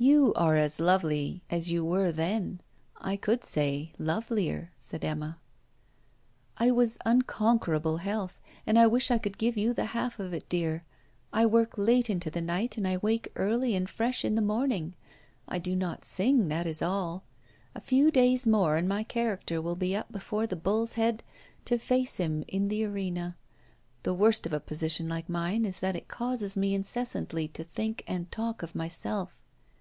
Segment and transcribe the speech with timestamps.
[0.00, 2.60] 'You are as lovely as you were then
[2.98, 5.38] I could say, lovelier,' said Emma.
[6.56, 10.48] 'I have unconquerable health, and I wish I could give you the half of it,
[10.48, 10.84] dear.
[11.32, 14.94] I work late into the night, and I wake early and fresh in the morning.
[15.48, 17.24] I do not sing, that is all.
[17.74, 21.24] A few days more, and my character will be up before the Bull's Head
[21.64, 23.36] to face him in the arena.
[24.04, 28.04] The worst of a position like mine is, that it causes me incessantly to think
[28.06, 29.34] and talk of myself.